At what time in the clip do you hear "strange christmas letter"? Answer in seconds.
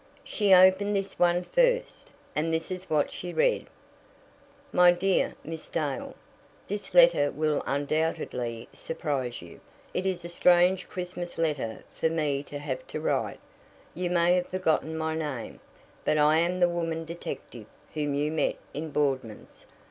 10.29-11.83